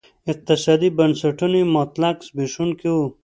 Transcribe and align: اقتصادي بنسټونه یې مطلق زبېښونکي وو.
اقتصادي 0.31 0.89
بنسټونه 0.97 1.55
یې 1.61 1.71
مطلق 1.77 2.17
زبېښونکي 2.27 2.89
وو. 2.91 3.05